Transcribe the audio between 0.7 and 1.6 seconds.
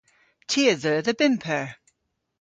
a dheu dhe bymp